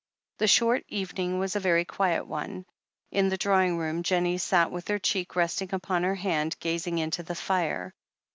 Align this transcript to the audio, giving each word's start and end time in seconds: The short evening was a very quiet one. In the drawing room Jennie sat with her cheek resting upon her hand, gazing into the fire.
The 0.39 0.47
short 0.47 0.83
evening 0.87 1.37
was 1.37 1.55
a 1.55 1.59
very 1.59 1.85
quiet 1.85 2.25
one. 2.25 2.65
In 3.11 3.29
the 3.29 3.37
drawing 3.37 3.77
room 3.77 4.01
Jennie 4.01 4.39
sat 4.39 4.71
with 4.71 4.87
her 4.87 4.97
cheek 4.97 5.35
resting 5.35 5.69
upon 5.75 6.01
her 6.01 6.15
hand, 6.15 6.55
gazing 6.59 6.97
into 6.97 7.21
the 7.21 7.35
fire. 7.35 7.93